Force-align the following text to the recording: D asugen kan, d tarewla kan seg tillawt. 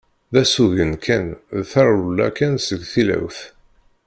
D 0.33 0.35
asugen 0.41 0.93
kan, 1.05 1.25
d 1.57 1.59
tarewla 1.71 2.27
kan 2.37 2.53
seg 2.67 2.81
tillawt. 2.91 3.39